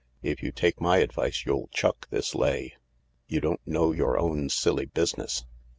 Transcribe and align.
"If 0.33 0.41
you 0.41 0.51
take 0.51 0.81
my 0.81 0.97
advice 0.97 1.45
you'll 1.45 1.67
chuck 1.67 2.07
this 2.09 2.33
lay. 2.33 2.73
You 3.27 3.39
don't 3.39 3.61
know 3.67 3.91
your 3.91 4.17
own 4.17 4.49
silly 4.49 4.85
business. 4.87 5.45